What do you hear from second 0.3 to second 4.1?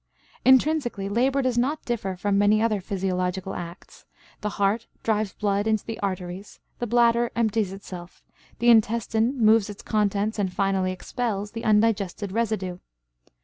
Intrinsically, labor does not differ from many other physiological acts.